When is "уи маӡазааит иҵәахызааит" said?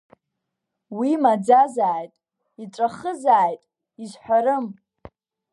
0.97-3.61